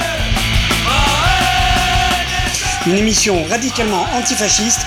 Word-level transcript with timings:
Une 2.86 2.96
émission 2.96 3.44
radicalement 3.50 4.06
antifasciste 4.14 4.86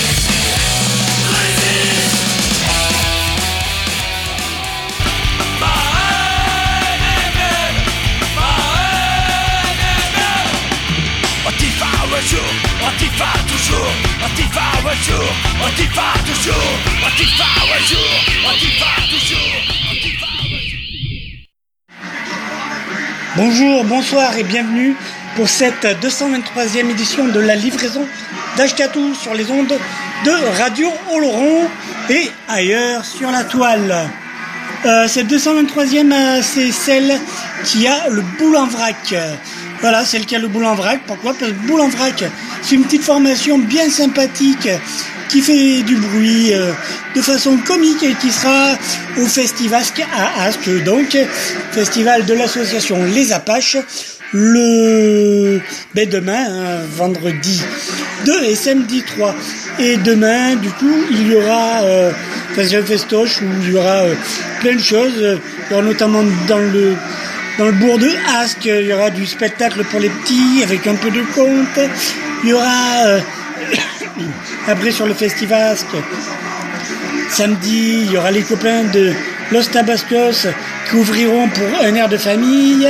Bonjour, 23.35 23.83
bonsoir 23.83 24.35
et 24.37 24.43
bienvenue 24.43 24.95
pour 25.35 25.47
cette 25.47 25.85
223e 25.85 26.89
édition 26.89 27.27
de 27.27 27.39
la 27.39 27.55
livraison 27.55 28.07
d'Ashkatou 28.57 29.13
sur 29.13 29.35
les 29.35 29.51
ondes 29.51 29.77
de 30.25 30.57
Radio 30.57 30.91
Oloron 31.11 31.69
et 32.09 32.31
ailleurs 32.49 33.05
sur 33.05 33.29
la 33.29 33.43
toile. 33.43 34.09
Euh, 34.83 35.07
cette 35.07 35.27
223e, 35.27 36.11
euh, 36.11 36.41
c'est 36.41 36.71
celle 36.71 37.19
qui 37.65 37.87
a 37.87 38.09
le 38.09 38.23
boule 38.39 38.57
en 38.57 38.65
vrac. 38.65 39.13
Voilà, 39.81 40.05
celle 40.05 40.25
qui 40.25 40.35
a 40.35 40.39
le 40.39 40.47
boule 40.47 40.63
vrac. 40.63 41.01
Pourquoi 41.07 41.33
Parce 41.33 41.51
que 41.51 41.57
le 41.57 41.67
boule 41.67 41.89
vrac, 41.89 42.23
c'est 42.61 42.75
une 42.75 42.83
petite 42.83 43.03
formation 43.03 43.57
bien 43.57 43.89
sympathique 43.89 44.69
qui 45.29 45.41
fait 45.41 45.81
du 45.83 45.95
bruit 45.95 46.53
euh, 46.53 46.71
de 47.15 47.21
façon 47.21 47.57
comique 47.65 48.03
et 48.03 48.13
qui 48.13 48.29
sera 48.29 48.73
au 49.17 49.25
Festivasque 49.25 50.03
à 50.13 50.49
donc 50.85 51.17
festival 51.71 52.25
de 52.25 52.33
l'association 52.33 53.03
Les 53.05 53.31
Apaches, 53.31 53.77
le 54.33 55.61
ben 55.95 56.07
demain, 56.09 56.45
hein, 56.47 56.81
vendredi 56.95 57.61
2 58.25 58.43
et 58.43 58.55
samedi 58.55 59.03
3. 59.03 59.33
Et 59.79 59.97
demain, 59.97 60.55
du 60.55 60.69
coup, 60.69 60.95
il 61.11 61.31
y 61.31 61.35
aura 61.35 61.81
euh, 61.83 62.11
c'est 62.55 62.75
un 62.75 62.83
festoche 62.83 63.41
où 63.41 63.45
il 63.63 63.71
y 63.71 63.77
aura 63.77 64.03
euh, 64.03 64.15
plein 64.59 64.75
de 64.75 64.81
choses. 64.81 65.39
Aura 65.71 65.81
notamment 65.81 66.23
dans 66.47 66.57
le 66.57 66.95
dans 67.57 67.65
le 67.65 67.71
bourg 67.73 67.97
de 67.97 68.09
Asque, 68.37 68.65
il 68.65 68.87
y 68.87 68.93
aura 68.93 69.09
du 69.09 69.25
spectacle 69.25 69.83
pour 69.85 69.99
les 69.99 70.09
petits 70.09 70.63
avec 70.63 70.87
un 70.87 70.95
peu 70.95 71.11
de 71.11 71.21
conte. 71.35 71.89
Il 72.43 72.49
y 72.49 72.53
aura 72.53 73.05
euh, 73.05 73.19
après 74.67 74.91
sur 74.91 75.05
le 75.05 75.13
Festivasque 75.13 75.95
Samedi, 77.29 78.03
il 78.05 78.11
y 78.11 78.17
aura 78.17 78.29
les 78.31 78.41
copains 78.41 78.83
de 78.83 79.13
Los 79.51 79.63
Tabascos 79.71 80.47
qui 80.89 80.95
ouvriront 80.95 81.47
pour 81.47 81.81
un 81.81 81.95
air 81.95 82.09
de 82.09 82.17
famille. 82.17 82.87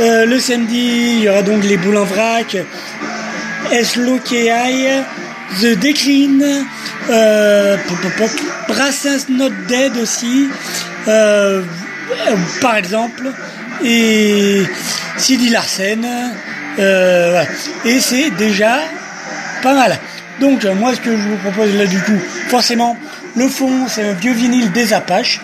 Euh, 0.00 0.26
le 0.26 0.38
samedi, 0.38 1.16
il 1.16 1.22
y 1.22 1.28
aura 1.28 1.42
donc 1.42 1.64
les 1.64 1.78
boules 1.78 1.96
en 1.96 2.04
vrac, 2.04 2.58
The 5.60 5.78
Decline, 5.78 6.66
euh, 7.10 7.76
Brassens 8.68 9.30
Not 9.30 9.50
Dead 9.68 9.96
aussi, 9.96 10.48
euh, 11.08 11.62
par 12.60 12.76
exemple, 12.76 13.30
et 13.84 14.64
Sidi 15.16 15.50
Larsen. 15.50 16.06
euh. 16.78 17.44
Et 17.84 18.00
c'est 18.00 18.30
déjà 18.30 18.80
pas 19.62 19.74
mal. 19.74 19.98
Donc 20.40 20.64
moi 20.64 20.94
ce 20.94 21.00
que 21.00 21.16
je 21.16 21.22
vous 21.28 21.36
propose 21.36 21.74
là 21.76 21.86
du 21.86 22.00
coup, 22.00 22.18
forcément, 22.48 22.96
le 23.36 23.48
fond 23.48 23.86
c'est 23.88 24.02
un 24.02 24.12
vieux 24.14 24.32
vinyle 24.32 24.72
des 24.72 24.92
Apaches 24.92 25.40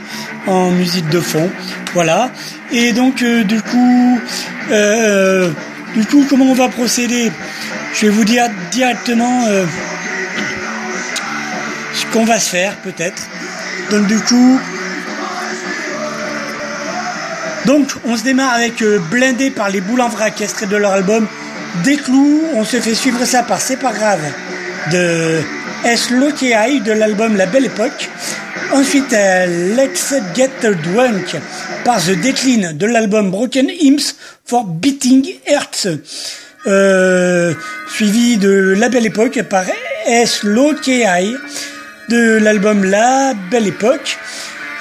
en 0.47 0.71
musique 0.71 1.09
de 1.11 1.21
fond, 1.21 1.49
voilà. 1.95 2.31
Et 2.73 2.93
donc 2.93 3.23
euh, 3.23 3.45
du 3.45 3.62
coup, 3.62 4.19
euh, 4.72 5.51
du 5.95 6.05
coup 6.07 6.25
comment 6.28 6.47
on 6.47 6.55
va 6.55 6.69
procéder? 6.69 7.31
Je 7.95 8.07
vais 8.07 8.12
vous 8.12 8.25
dire 8.25 8.49
directement 8.72 9.45
euh, 9.49 9.65
ce 11.95 12.07
qu'on 12.07 12.25
va 12.25 12.39
se 12.41 12.51
faire 12.51 12.75
peut-être. 12.77 13.22
Donc 13.91 14.07
du 14.07 14.19
coup, 14.19 14.61
donc 17.66 17.91
on 18.04 18.16
se 18.16 18.25
démarre 18.25 18.54
avec 18.54 18.82
euh, 18.82 18.98
Blindé 19.10 19.51
par 19.51 19.71
les 19.71 19.80
boules 19.80 20.01
en 20.01 20.09
vrac, 20.09 20.42
de 20.68 20.77
leur 20.77 20.92
album 20.92 21.27
Des 21.84 21.97
clous. 21.97 22.42
On 22.54 22.65
se 22.65 22.78
fait 22.78 22.95
suivre 22.95 23.24
ça 23.24 23.42
par 23.42 23.60
C'est 23.60 23.77
pas 23.77 23.92
grave 23.92 24.21
de 24.92 25.41
S. 25.84 26.10
De 26.10 26.92
l'album 26.92 27.36
La 27.36 27.47
Belle 27.47 27.66
Époque. 27.66 28.09
Ensuite, 28.72 29.12
euh, 29.12 29.77
Let's 29.77 30.15
Get 30.34 30.51
Drunk 30.62 31.36
par 31.84 32.03
The 32.03 32.12
Decline 32.12 32.72
de 32.77 32.86
l'album 32.86 33.30
Broken 33.30 33.68
Hymns 33.68 34.15
for 34.45 34.65
Beating 34.65 35.27
Hearts. 35.47 35.89
Euh, 36.66 37.54
suivi 37.89 38.36
de 38.36 38.74
La 38.77 38.89
Belle 38.89 39.06
Époque 39.06 39.42
par 39.42 39.65
S. 40.06 40.45
De 40.45 42.39
l'album 42.39 42.84
La 42.84 43.34
Belle 43.51 43.66
Époque. 43.66 44.18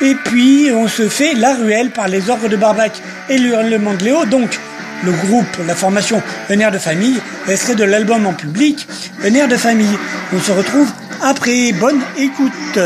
Et 0.01 0.15
puis 0.15 0.71
on 0.71 0.87
se 0.87 1.09
fait 1.09 1.33
La 1.33 1.55
Ruelle 1.55 1.91
par 1.91 2.07
les 2.07 2.29
Orgues 2.29 2.47
de 2.47 2.55
Barbac 2.55 3.01
et 3.29 3.37
l'Hurlement 3.37 3.93
de 3.93 4.03
Léo. 4.05 4.25
Donc 4.25 4.57
le 5.03 5.11
groupe, 5.11 5.57
la 5.67 5.75
formation 5.75 6.21
Un 6.49 6.59
air 6.59 6.71
de 6.71 6.77
famille, 6.77 7.19
extrait 7.47 7.75
de 7.75 7.83
l'album 7.83 8.25
en 8.25 8.33
public 8.33 8.87
Un 9.23 9.33
air 9.33 9.47
de 9.47 9.57
famille. 9.57 9.97
On 10.33 10.39
se 10.39 10.51
retrouve 10.51 10.89
après. 11.21 11.73
Bonne 11.73 11.99
écoute. 12.17 12.79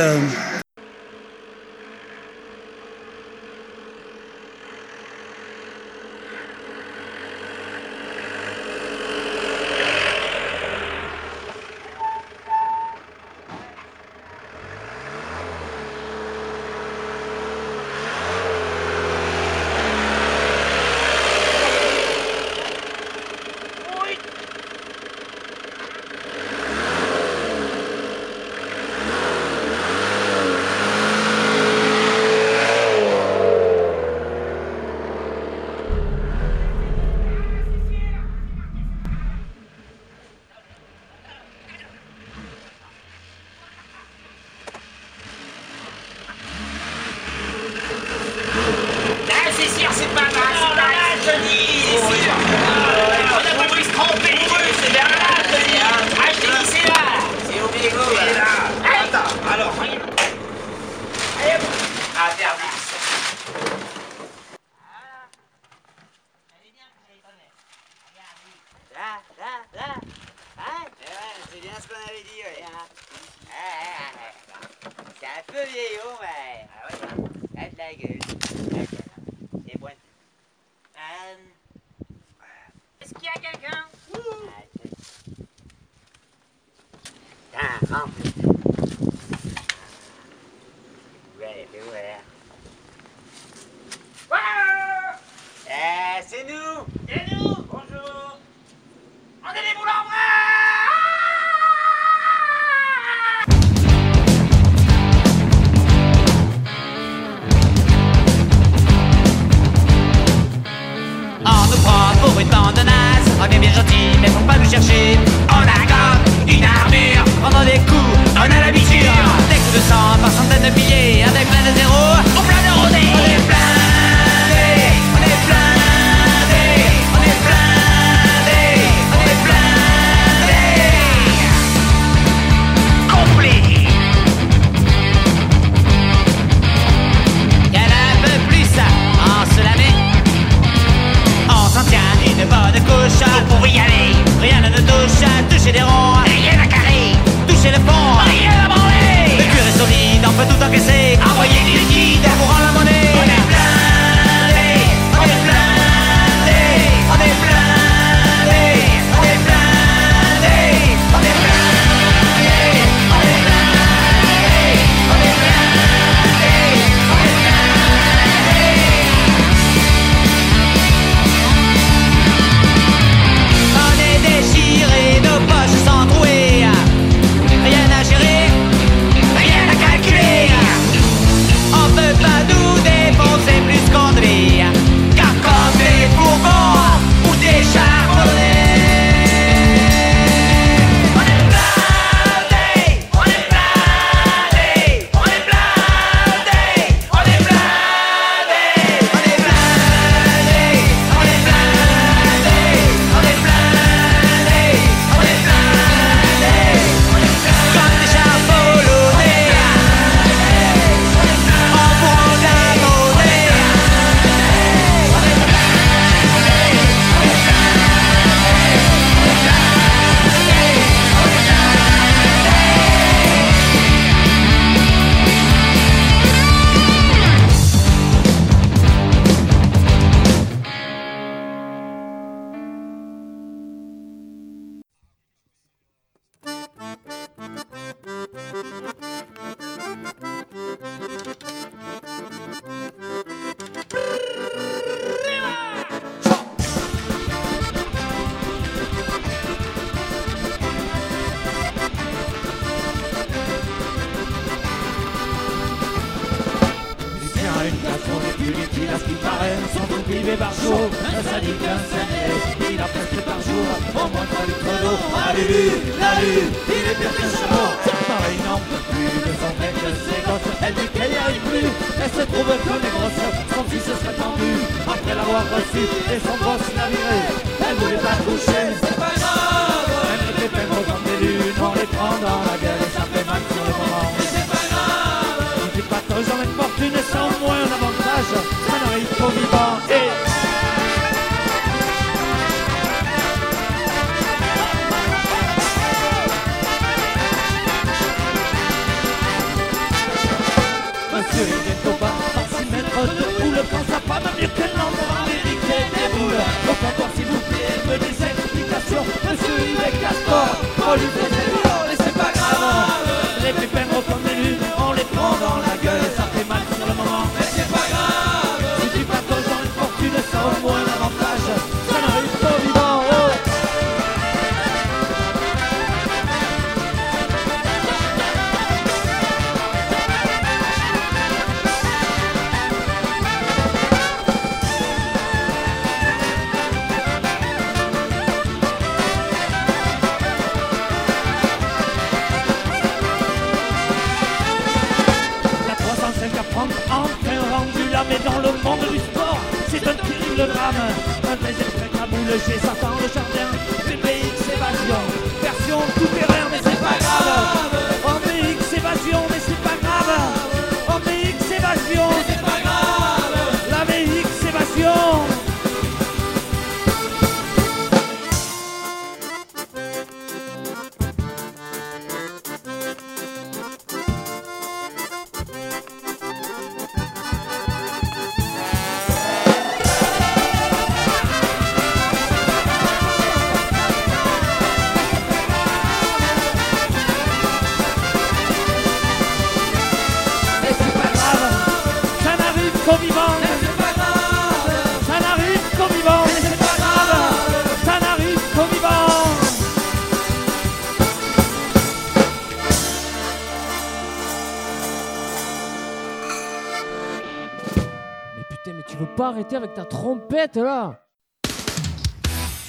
pas 409.15 409.27
arrêter 409.27 409.55
avec 409.55 409.74
ta 409.74 409.86
trompette 409.86 410.58
là 410.58 411.00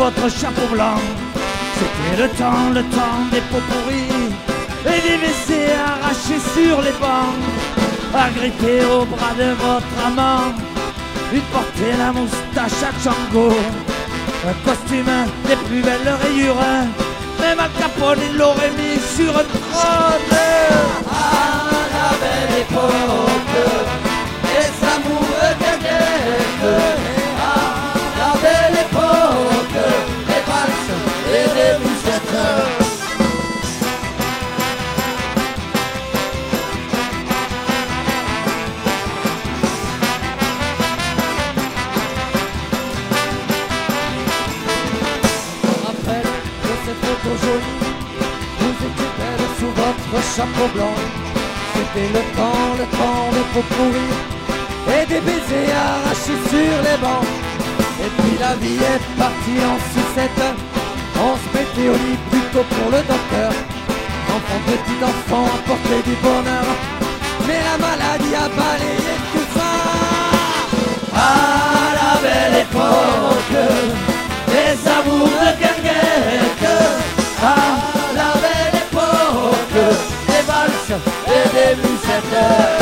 votre 0.07 0.29
chapeau 0.41 0.67
blanc. 0.73 1.01
C'était 1.79 2.23
le 2.23 2.29
temps, 2.41 2.71
le 2.73 2.83
temps 2.97 3.23
des 3.33 3.43
pots 3.51 3.67
pourris 3.71 4.29
et 4.93 5.01
des 5.07 5.17
WC 5.17 5.51
arrachés 5.91 6.43
sur 6.55 6.81
les 6.87 6.97
bancs, 7.03 7.35
agrippés 8.15 8.85
au 8.85 9.05
bras 9.05 9.35
de 9.43 9.51
votre 9.65 9.95
amant. 10.07 10.55
Il 11.33 11.43
portait 11.55 11.97
la 11.99 12.13
moustache 12.13 12.83
à 12.89 12.93
Django, 13.03 13.51
un 14.51 14.57
costume 14.67 15.17
des 15.49 15.57
plus 15.67 15.83
belles 15.83 16.15
rayures. 16.23 16.67
Même 17.41 17.59
à 17.59 17.69
Capone, 17.79 18.21
il 18.31 18.39
l'aurait 18.39 18.75
mis 18.79 18.99
sur 19.17 19.33
un 19.43 19.47
trône. 19.55 20.39
La 21.97 22.11
belle 22.23 22.61
époque. 22.61 23.36
C'était 50.59 52.09
le 52.13 52.23
temps, 52.35 52.69
le 52.79 52.87
temps 52.97 53.29
de 53.37 53.43
trop 53.53 54.17
et 54.89 55.07
des 55.07 55.21
baisers 55.21 55.75
arrachés 55.77 56.41
sur 56.49 56.77
les 56.87 56.99
bancs. 57.01 57.27
Et 58.05 58.11
puis 58.17 58.39
la 58.41 58.55
vie 58.55 58.77
est 58.77 59.05
partie 59.19 59.61
en 59.73 59.77
sucette. 59.93 60.45
On 61.19 61.37
se 61.37 61.49
mettait 61.57 61.89
au 61.89 61.95
lit 61.95 62.19
plutôt 62.31 62.65
pour 62.75 62.91
le 62.91 62.99
docteur. 62.99 63.53
Enfant, 64.35 64.61
petit 64.67 65.01
enfant, 65.05 65.47
apporter 65.57 66.03
du 66.09 66.15
bonheur. 66.23 66.67
Mais 67.47 67.61
la 67.69 67.77
maladie 67.79 68.35
a 68.35 68.49
pas. 68.49 68.66
Santa. 82.17 82.76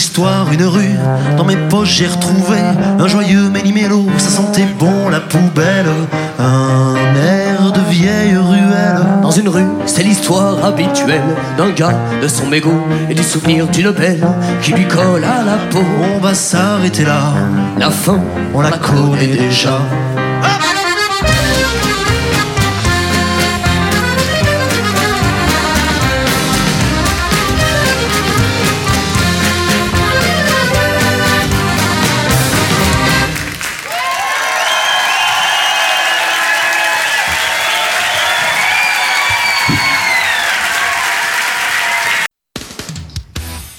Une 0.00 0.06
histoire, 0.06 0.50
une 0.50 0.64
rue. 0.64 0.98
Dans 1.36 1.44
mes 1.44 1.56
poches, 1.68 1.96
j'ai 1.98 2.06
retrouvé 2.06 2.56
un 2.98 3.06
joyeux 3.06 3.50
méli-mélo. 3.50 4.06
Ça 4.16 4.30
sentait 4.30 4.66
bon 4.78 5.10
la 5.10 5.20
poubelle. 5.20 5.90
Un 6.38 6.94
air 7.22 7.70
de 7.70 7.80
vieille 7.90 8.34
ruelle. 8.34 9.20
Dans 9.20 9.30
une 9.30 9.50
rue, 9.50 9.68
c'est 9.84 10.02
l'histoire 10.02 10.64
habituelle 10.64 11.36
d'un 11.58 11.70
gars, 11.70 11.98
de 12.22 12.28
son 12.28 12.46
mégot 12.46 12.82
et 13.10 13.14
du 13.14 13.22
souvenir 13.22 13.66
d'une 13.66 13.90
belle 13.90 14.26
qui 14.62 14.72
lui 14.72 14.88
colle 14.88 15.22
à 15.22 15.44
la 15.44 15.58
peau. 15.70 15.84
On 16.14 16.18
va 16.18 16.32
s'arrêter 16.32 17.04
là. 17.04 17.34
La 17.76 17.90
fin, 17.90 18.20
On 18.54 18.62
la 18.62 18.70
connaît 18.70 19.26
déjà. 19.26 19.80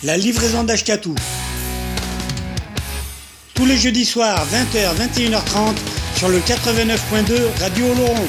La 0.04 0.18
livraison 0.18 0.64
d'Ashkatou. 0.64 1.14
Tous 3.54 3.68
les 3.68 3.78
jeudis 3.78 4.06
soirs, 4.06 4.44
20h, 4.48 4.96
21h30, 4.96 5.76
sur 6.16 6.30
le 6.30 6.40
89.2 6.40 7.40
Radio 7.62 7.86
Oloron. 7.86 8.28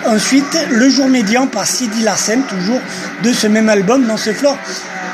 ensuite, 0.05 0.57
Le 0.69 0.89
Jour 0.89 1.07
Médian 1.07 1.47
par 1.47 1.65
Sidi 1.65 2.03
Larsen, 2.03 2.43
toujours 2.43 2.81
de 3.23 3.31
ce 3.31 3.47
même 3.47 3.69
album, 3.69 4.05
Dance 4.05 4.31
Floor 4.31 4.57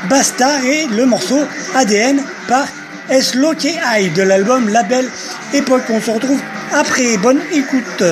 Bastard 0.08 0.64
et 0.64 0.86
le 0.86 1.06
morceau 1.06 1.40
ADN 1.74 2.22
par 2.46 2.66
High 3.10 4.12
de 4.14 4.22
l'album 4.22 4.68
Label 4.68 5.08
Époque. 5.52 5.84
On 5.90 6.00
se 6.00 6.10
retrouve 6.10 6.40
après. 6.72 7.16
Bonne 7.16 7.40
écoute. 7.52 8.02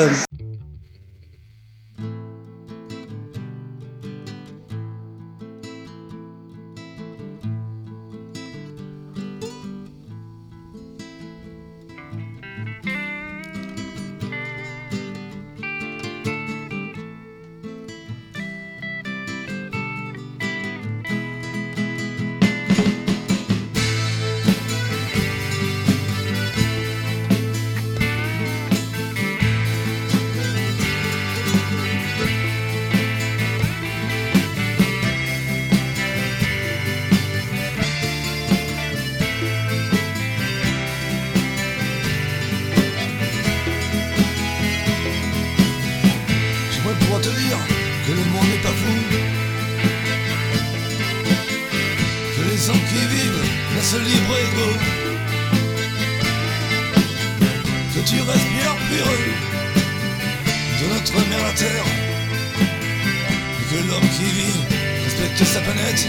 Qui 64.16 64.24
vit 64.24 64.61
respecte 65.05 65.44
sa 65.44 65.61
planète. 65.61 66.09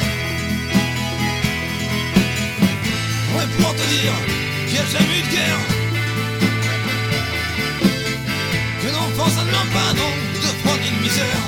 J'aimerais 3.27 3.47
pouvoir 3.47 3.73
te 3.73 3.85
dire 3.95 4.13
qu'il 4.65 4.73
n'y 4.73 4.79
a 4.79 4.85
jamais 4.95 5.19
eu 5.19 5.23
de 5.23 5.31
guerre. 5.35 5.61
Que 8.81 8.87
l'enfant 8.95 9.29
ça 9.29 9.41
ne 9.43 9.47
demande 9.51 9.71
pas 9.79 9.93
non 9.99 10.11
de 10.33 10.49
ni 10.83 10.89
de 10.95 11.01
misère 11.03 11.43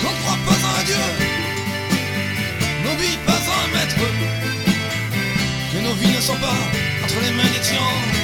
Qu'on 0.00 0.12
ne 0.12 0.18
croit 0.22 0.42
pas 0.46 0.58
en 0.66 0.72
un 0.80 0.84
Dieu 0.84 1.04
N'oublie 2.84 3.18
pas 3.26 3.40
en 3.50 3.56
un 3.64 3.68
maître 3.74 3.96
Que 5.72 5.78
nos 5.84 5.94
vies 5.94 6.14
ne 6.16 6.20
sont 6.20 6.36
pas 6.46 6.60
entre 7.04 7.18
les 7.24 7.32
mains 7.32 7.50
des 7.54 7.60
tyrans 7.66 8.23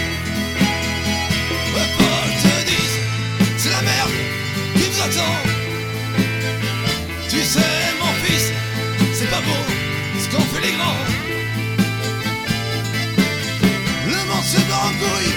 ce 10.30 10.36
qu'ont 10.36 10.42
fait 10.42 10.60
les 10.60 10.72
grands 10.72 10.94
Le 14.06 14.16
monde 14.28 14.44
se 14.44 14.58
bat 14.68 14.82
en 14.86 14.92
couille 15.00 15.34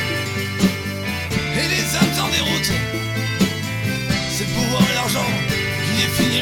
et 1.55 1.67
les 1.67 1.95
âmes 1.95 2.25
en 2.25 2.29
déroute. 2.29 2.71
C'est 4.31 4.45
le 4.45 4.53
pouvoir 4.53 4.81
et 4.91 4.95
l'argent 4.95 5.29
qui 5.85 6.01
définit 6.01 6.41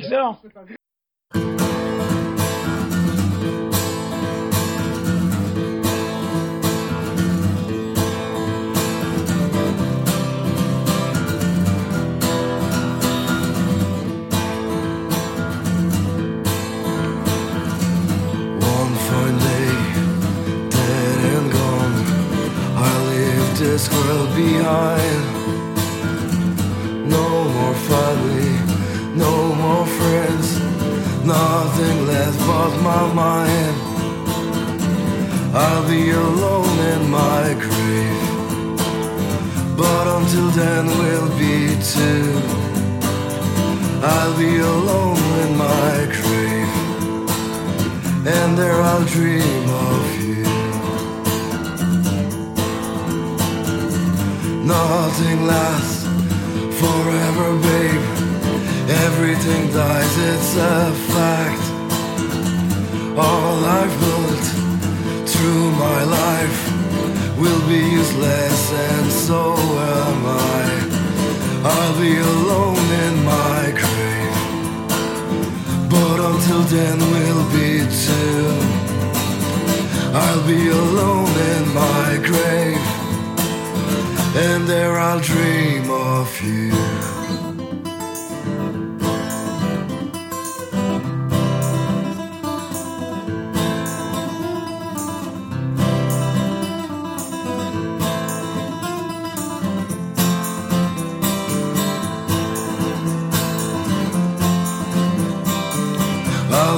C'est 0.00 0.77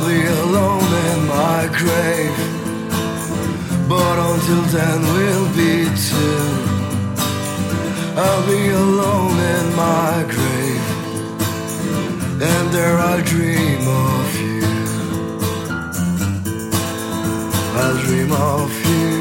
be 0.07 0.21
alone 0.27 0.91
in 1.11 1.27
my 1.27 1.69
grave. 1.81 2.39
But 3.89 4.17
until 4.31 4.63
then 4.77 5.01
we'll 5.15 5.51
be 5.63 5.85
two. 6.09 6.41
I'll 8.17 8.47
be 8.47 8.69
alone 8.69 9.39
in 9.57 9.67
my 9.77 10.25
grave. 10.35 10.87
And 12.49 12.67
there 12.75 12.99
I'll 12.99 13.23
dream 13.23 13.83
of 13.87 14.29
you. 14.41 14.63
I'll 17.81 17.99
dream 18.05 18.33
of 18.33 18.71
you 18.87 19.20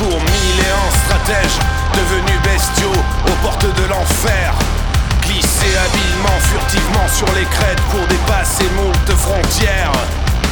pour 0.00 0.16
mille 0.16 0.60
et 0.64 0.72
un 0.72 0.90
stratèges 1.04 1.60
devenus 1.92 2.40
bestiaux 2.40 3.00
aux 3.28 3.38
portes 3.44 3.68
de 3.68 3.84
l'enfer. 3.92 4.56
Glisser 5.20 5.76
habilement, 5.76 6.38
furtivement 6.48 7.08
sur 7.12 7.28
les 7.36 7.44
crêtes 7.44 7.84
pour 7.92 8.00
dépasser 8.08 8.64
moult 8.80 9.08
frontières. 9.12 9.92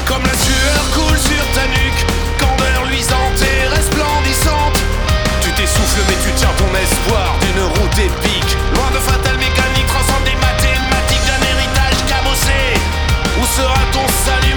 Comme 0.04 0.20
la 0.20 0.36
sueur 0.36 0.80
coule 0.92 1.16
sur 1.16 1.44
ta 1.56 1.64
nuque, 1.64 2.02
candeur 2.36 2.84
luisante 2.92 3.40
et 3.40 3.64
resplendissante. 3.72 4.76
Tu 5.40 5.50
t'essouffles 5.56 6.04
mais 6.08 6.18
tu 6.20 6.30
tiens 6.36 6.52
ton 6.60 6.68
espoir 6.76 7.32
d'une 7.40 7.64
route 7.72 7.98
épique. 7.98 8.52
Loin 8.76 8.90
de 8.92 9.00
fatale 9.00 9.38
mécanique, 9.40 9.88
transcende 9.88 10.28
des 10.28 10.36
mathématiques 10.44 11.24
d'un 11.24 11.40
héritage 11.40 11.98
cabossé. 12.04 12.76
Où 13.40 13.44
sera 13.56 13.80
ton 13.96 14.04
salut 14.28 14.56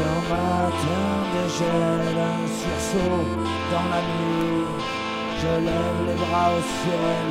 Un 0.00 0.20
matin 0.30 1.06
dégèle, 1.32 2.18
un 2.18 2.46
sursaut 2.60 3.26
dans 3.72 3.88
la 3.92 4.00
nuit. 4.00 4.66
Je 5.40 5.52
lève 5.66 6.00
les 6.06 6.14
bras 6.14 6.50
au 6.56 6.62
ciel, 6.78 7.28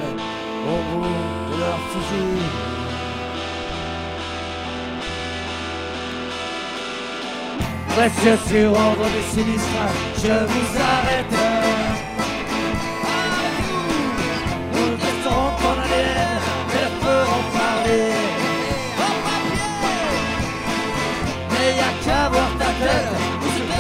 au 0.72 0.78
bout 0.90 1.52
de 1.52 1.60
leur 1.60 1.80
fusil. 1.92 2.42
Précieux 7.90 8.38
sur 8.48 8.72
ordre 8.72 9.06
des 9.16 9.26
sinistres, 9.34 9.90
je 10.18 10.36
vous 10.52 10.72
arrête. 10.94 11.38
Nous 14.74 14.98
testerons 14.98 15.52
ton 15.62 15.82
ADN 15.82 16.37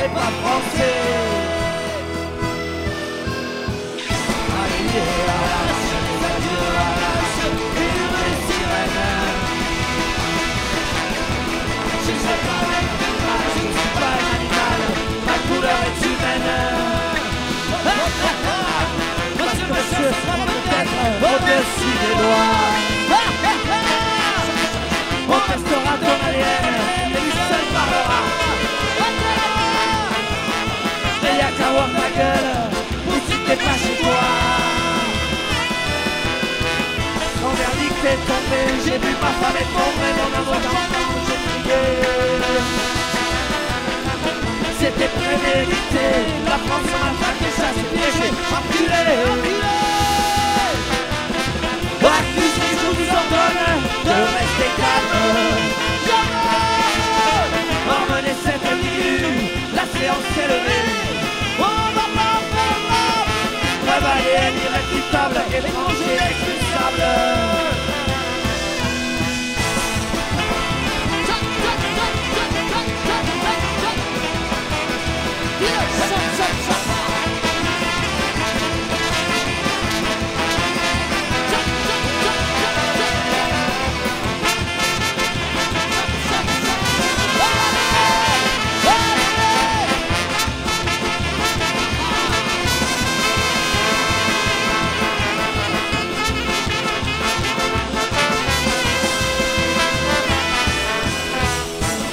serez 0.08 0.14
pas 0.14 0.32
français. 0.42 0.98
Allez, 4.60 4.98
à 4.98 5.44
la 5.48 5.62
chaîne, 5.84 6.26
adieu, 6.32 6.64
à 6.76 6.92
la 7.02 7.14
sirènes. 8.48 9.06
Je 12.02 12.14
sais 12.24 12.40
pas 12.46 12.64
je 13.54 13.62
ne 13.64 13.72
suis 13.72 13.92
pas 13.96 14.14
un 14.14 14.28
animal, 14.36 14.80
ma 15.26 15.38
couleur 15.48 15.80
est 15.88 16.00
humaine. 16.06 16.52
Monsieur, 19.70 20.12
peut-être 20.48 21.00
au-dessus 21.30 21.96
des 22.02 22.16
lois. 22.22 22.68
On 25.30 25.40
testera 25.52 25.94
ton 26.00 26.18
ADN 26.28 27.07
qu'à 31.58 31.70
voir 31.72 31.90
ta 31.98 32.08
gueule, 32.18 32.52
ou 33.10 33.16
si 33.28 33.36
t'es 33.46 33.60
pas 33.66 33.78
chez 33.84 33.96
toi. 34.02 34.24
Mon 37.42 37.54
verdict 37.62 38.02
est 38.14 38.22
tombé, 38.30 38.62
j'ai 38.84 38.98
vu 39.04 39.12
ma 39.24 39.32
femme 39.40 39.58
effondrer 39.64 40.12
mon 40.20 40.32
amour 40.40 40.60
d'enfant, 40.64 41.12
j'ai 41.28 41.40
crié. 41.46 41.82
C'était 44.80 45.12
prémédité, 45.20 46.08
la 46.46 46.58
France 46.66 46.88
m'a 46.94 47.02
attaqué, 47.12 47.50
ça 47.60 47.68
c'est 47.76 47.92
les. 48.22 48.48
Emmenez 57.90 58.36
cet 58.44 58.64
individu, 58.72 59.50
la 59.74 59.84
séance 59.84 60.38
est 60.38 60.48
levée. 60.48 61.07
Irréfutable, 65.50 65.68
étranger 65.68 66.18
expulsable. 66.30 67.67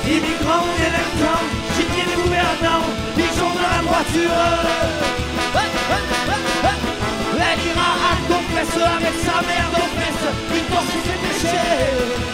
Immigrants, 0.06 0.68
délinquants, 0.76 1.44
gitans 1.76 2.10
et 2.12 2.22
gouvernants, 2.22 2.86
ils 3.16 3.34
dans 3.54 3.70
la 3.74 3.82
voiture. 3.88 4.40
Elle 7.36 7.60
ira 7.70 7.90
à 8.04 8.16
avec 8.96 9.14
sa 9.24 9.36
mère 9.48 9.68
d'office, 9.70 10.24
une 10.50 10.68
qui 10.90 11.00
s'est 11.08 11.20
déchirée. 11.24 12.33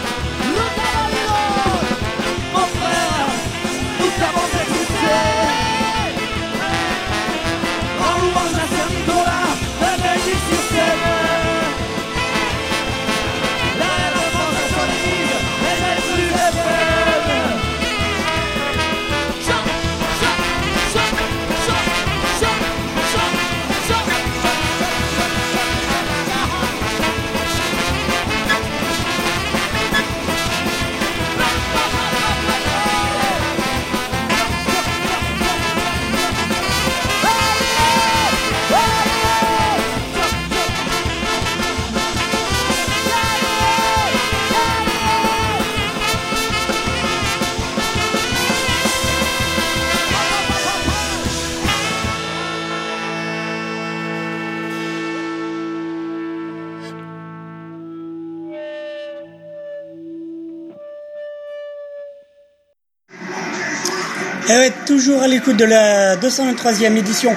Toujours 65.01 65.23
à 65.23 65.27
l'écoute 65.27 65.57
de 65.57 65.65
la 65.65 66.15
223e 66.17 66.95
édition 66.95 67.31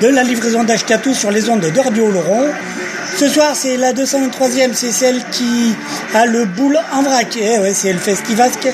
de 0.00 0.06
la 0.06 0.22
livraison 0.22 0.64
d'Ashkatou 0.64 1.12
sur 1.12 1.30
les 1.30 1.50
ondes 1.50 1.60
de. 1.60 1.70
Ce 3.18 3.28
soir, 3.28 3.50
c'est 3.54 3.76
la 3.76 3.92
223e, 3.92 4.70
c'est 4.72 4.90
celle 4.90 5.22
qui 5.30 5.74
a 6.14 6.24
le 6.24 6.46
boule 6.46 6.78
en 6.94 7.02
vrac. 7.02 7.36
Ouais, 7.36 7.74
c'est 7.74 7.92
le 7.92 7.98
Festivasque 7.98 8.66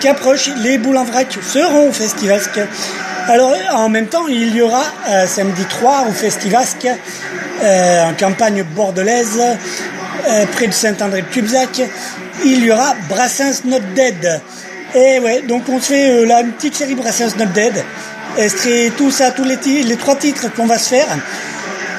qui 0.00 0.08
approche. 0.08 0.50
Les 0.58 0.76
boules 0.76 0.98
en 0.98 1.04
vrac 1.04 1.38
seront 1.50 1.88
au 1.88 1.92
Festivasque. 1.92 2.60
Alors, 3.26 3.56
en 3.72 3.88
même 3.88 4.08
temps, 4.08 4.26
il 4.28 4.54
y 4.54 4.60
aura 4.60 4.84
euh, 5.08 5.26
samedi 5.26 5.64
3 5.64 6.04
au 6.10 6.12
Festivasque, 6.12 6.86
euh, 7.62 8.04
en 8.04 8.12
campagne 8.12 8.64
bordelaise, 8.64 9.40
euh, 10.28 10.44
près 10.52 10.66
de 10.66 10.74
Saint-André-de-Cubzac, 10.74 11.80
il 12.44 12.64
y 12.64 12.70
aura 12.70 12.94
Brassens 13.08 13.64
Not 13.64 13.80
Dead. 13.94 14.42
Et 14.94 15.18
ouais, 15.18 15.42
donc 15.42 15.68
on 15.68 15.80
se 15.80 15.86
fait 15.86 16.10
euh, 16.10 16.40
une 16.40 16.52
petite 16.52 16.76
série 16.76 16.94
Brassens 16.94 17.36
Not 17.36 17.46
Dead. 17.46 17.84
Extrait 18.38 18.92
tout 18.96 19.10
ça, 19.10 19.32
tous 19.32 19.44
les, 19.44 19.56
les 19.82 19.96
trois 19.96 20.16
titres 20.16 20.52
qu'on 20.54 20.66
va 20.66 20.78
se 20.78 20.90
faire 20.90 21.08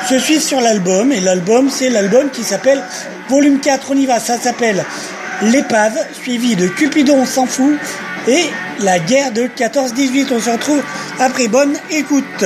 se 0.07 0.17
suivent 0.19 0.41
sur 0.41 0.61
l'album. 0.61 1.11
Et 1.11 1.19
l'album, 1.19 1.69
c'est 1.69 1.89
l'album 1.89 2.29
qui 2.29 2.43
s'appelle 2.43 2.81
Volume 3.29 3.59
4, 3.59 3.91
on 3.91 3.95
y 3.95 4.05
va, 4.05 4.19
ça 4.19 4.37
s'appelle 4.37 4.85
L'épave, 5.41 5.97
suivi 6.13 6.55
de 6.55 6.67
Cupidon 6.67 7.17
on 7.21 7.25
s'en 7.25 7.45
fout 7.45 7.77
et 8.27 8.45
la 8.79 8.99
guerre 8.99 9.33
de 9.33 9.43
14-18. 9.43 10.27
On 10.31 10.39
se 10.39 10.49
retrouve 10.49 10.81
après 11.19 11.47
bonne 11.47 11.75
écoute. 11.91 12.45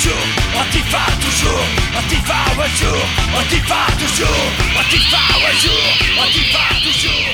d'Ashkatou. 0.00 0.40
Antifa 0.60 0.98
retour, 0.98 1.00
Antifa 1.00 1.06
toujours, 1.20 1.66
Antifa 1.96 2.38
retour, 2.56 3.00
Antifa 3.38 3.80
toujours, 3.98 4.50
Antifa 4.78 5.22
retour, 5.44 5.84
Antifa 6.22 6.64
toujours, 6.84 7.29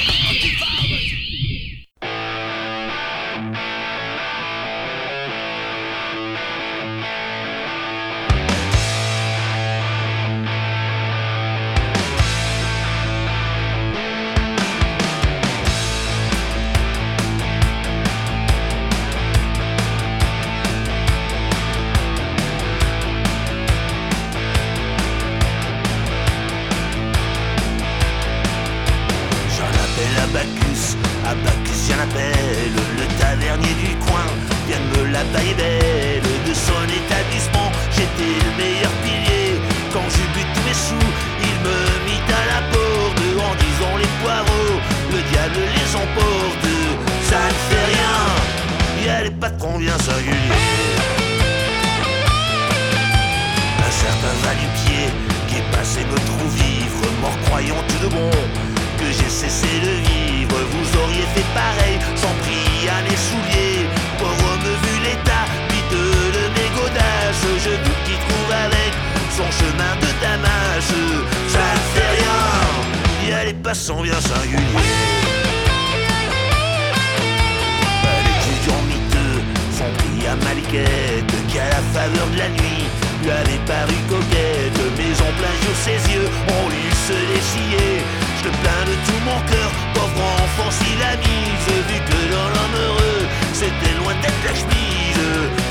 faveur 82.06 82.26
de 82.28 82.38
la 82.38 82.48
nuit 82.48 82.84
lui 83.22 83.30
avait 83.30 83.62
paru 83.66 83.96
coquette. 84.08 84.78
Mais 84.98 85.12
en 85.26 85.32
plein 85.38 85.54
jour, 85.62 85.76
ses 85.86 86.00
yeux 86.12 86.28
ont 86.54 86.68
lu 86.68 86.86
se 87.08 87.16
dessiller. 87.34 87.92
Je 88.38 88.42
te 88.44 88.50
plains 88.62 88.86
de 88.90 88.96
tout 89.06 89.20
mon 89.24 89.40
cœur, 89.50 89.70
pauvre 89.94 90.22
enfant, 90.44 90.70
s'il 90.70 91.00
a 91.02 91.16
mise. 91.16 91.66
Vu 91.88 91.98
que 92.08 92.20
dans 92.34 92.48
l'homme 92.54 92.76
heureux, 92.86 93.22
c'était 93.52 93.94
loin 94.00 94.14
d'être 94.22 94.42
la 94.44 94.54
chemise. 94.60 95.26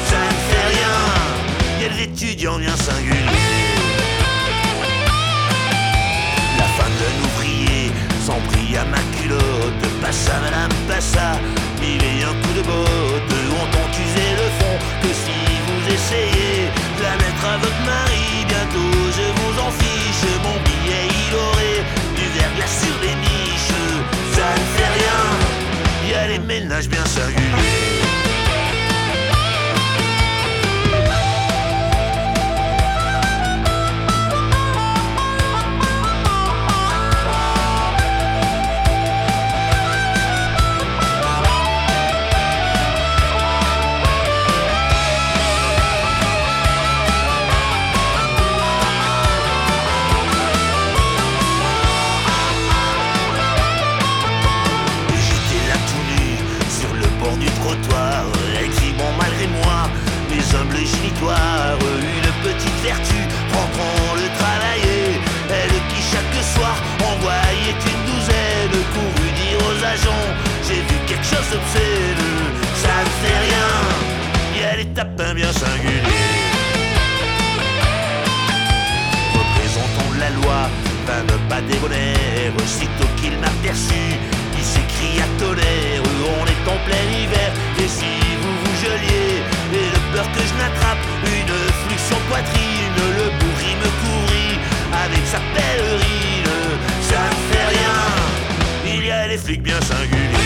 Ça 0.09 0.19
ne 0.31 0.41
fait 0.49 0.67
rien, 0.75 0.95
y 1.81 1.85
a 1.85 1.89
des 1.95 2.03
étudiants 2.03 2.59
bien 2.59 2.75
singuliers. 2.75 3.75
La 6.57 6.67
femme 6.77 6.95
d'un 6.99 7.15
ouvrier 7.27 7.91
s'en 8.25 8.39
prit 8.49 8.75
à 8.77 8.85
ma 8.85 9.01
culotte 9.15 9.85
Passa 10.01 10.33
madame, 10.41 10.73
passa, 10.87 11.39
il 11.81 12.03
est 12.03 12.23
un 12.23 12.33
coup 12.41 12.53
de 12.55 12.61
botte 12.61 13.33
On 13.61 13.65
t'en 13.71 13.87
usé 13.91 14.25
le 14.41 14.47
fond 14.57 14.64
Mettre 17.45 17.53
à 17.53 17.57
votre 17.57 17.85
mari. 17.85 18.45
Bientôt 18.47 19.11
je 19.17 19.41
vous 19.41 19.59
en 19.61 19.71
fiche. 19.71 20.25
Mon 20.43 20.57
billet 20.63 21.07
il 21.07 21.35
aurait 21.35 21.83
du 22.15 22.27
verglas 22.37 22.67
sur 22.67 22.95
les 23.01 23.15
niches 23.15 23.73
Ça 24.33 24.49
ne 24.51 24.65
fait 24.75 24.91
rien, 24.99 26.09
y 26.09 26.13
a 26.13 26.27
les 26.27 26.39
ménages 26.39 26.89
bien 26.89 27.05
singuliers 27.05 27.84
Ça 71.55 72.95
ne 72.99 73.11
fait 73.21 73.39
rien, 73.47 73.69
y 74.59 74.65
a 74.65 74.75
des 74.75 74.89
tapins 74.93 75.33
bien 75.33 75.51
singuliers. 75.53 76.45
représentant 79.33 80.09
de 80.15 80.19
la 80.19 80.29
loi, 80.31 80.69
vint 81.07 81.23
ne 81.23 81.37
pas 81.49 81.61
débonnaire, 81.61 82.51
sitôt 82.65 83.07
qu'il 83.15 83.37
m'a 83.39 83.53
perçu, 83.63 84.03
il 84.57 84.65
s'écria 84.65 85.23
tonnerre, 85.39 86.03
on 86.39 86.45
est 86.45 86.65
en 86.67 86.77
plein 86.85 87.05
hiver, 87.19 87.51
et 87.79 87.87
si 87.87 88.11
vous 88.41 88.55
vous 88.63 88.75
geliez, 88.83 89.39
et 89.71 89.89
de 89.95 90.01
peur 90.13 90.27
que 90.35 90.41
je 90.41 90.53
n'attrape 90.59 91.03
une 91.23 91.55
fluxion 91.87 92.17
poitrine, 92.27 92.99
le 93.19 93.27
bourri 93.39 93.73
me 93.81 93.89
courrit 94.01 94.59
avec 95.05 95.25
sa 95.25 95.39
pèlerine, 95.55 96.51
ça 97.01 97.21
ne 97.31 97.39
fait 97.49 97.67
rien, 97.77 98.97
il 98.97 99.05
y 99.05 99.11
a 99.11 99.27
des 99.29 99.37
flics 99.37 99.63
bien 99.63 99.79
singuliers. 99.79 100.44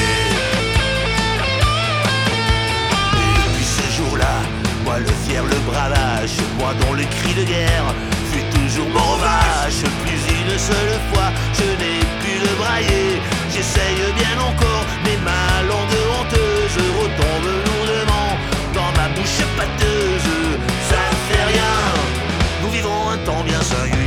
le 4.99 5.13
fier, 5.25 5.43
le 5.43 5.59
bravage, 5.69 6.35
moi 6.57 6.73
dont 6.81 6.93
le 6.93 7.03
cri 7.03 7.33
de 7.33 7.43
guerre 7.43 7.93
fut 8.31 8.45
toujours 8.57 8.89
mon 8.89 9.15
vache. 9.17 9.81
Plus 10.03 10.21
une 10.41 10.57
seule 10.57 10.95
fois, 11.11 11.29
je 11.53 11.67
n'ai 11.79 11.99
pu 12.21 12.33
le 12.45 12.51
brailler. 12.61 13.21
J'essaye 13.53 14.01
bien 14.15 14.35
encore, 14.39 14.85
mais 15.03 15.17
ma 15.23 15.63
langue 15.67 15.99
honteuse 16.15 16.77
retombe 16.99 17.49
lourdement 17.65 18.29
dans 18.73 18.91
ma 18.99 19.07
bouche 19.15 19.41
pâteuse. 19.57 20.29
Ça 20.89 21.01
ne 21.11 21.17
fait 21.27 21.45
rien, 21.53 21.73
nous 22.63 22.71
vivons 22.71 23.09
un 23.09 23.17
temps 23.25 23.43
bien 23.43 23.61
sérieux 23.61 23.98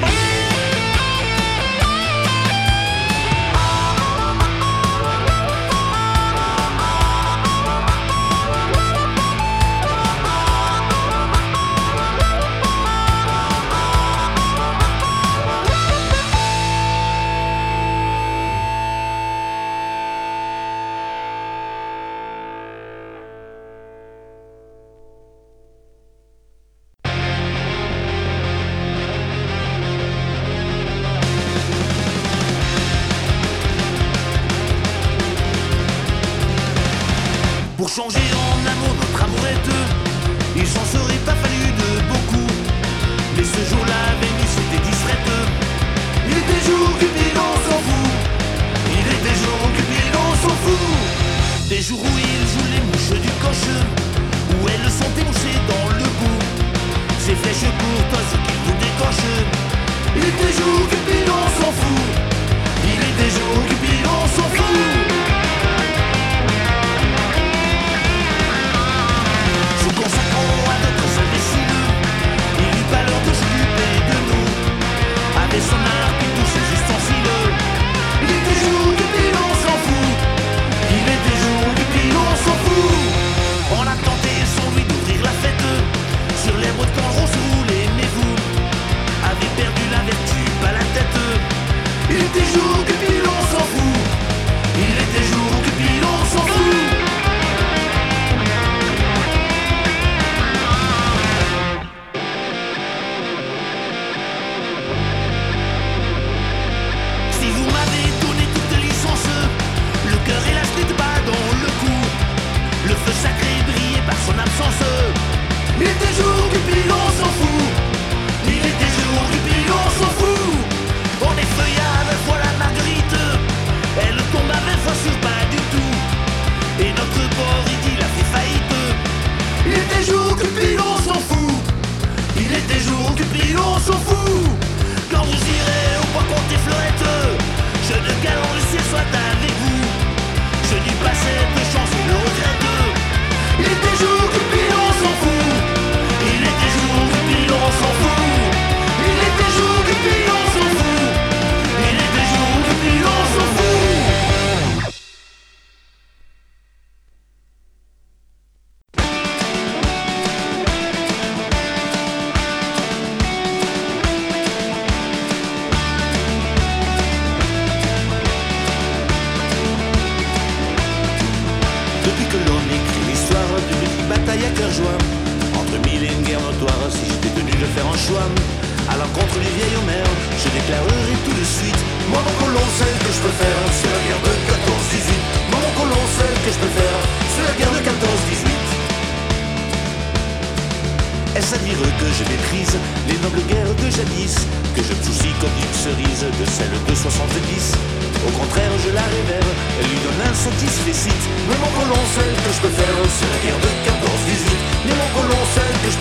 de 60.22 60.30
toujours. 60.30 60.71